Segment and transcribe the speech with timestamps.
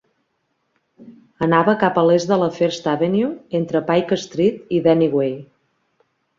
[1.47, 5.41] Anava cap a l'est de la First Avenue, entre Pike Street i Denny Way.